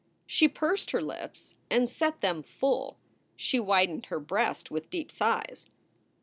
[0.25, 2.97] She pursed her lips and set them full.
[3.35, 5.69] She widened her breast with deep sighs.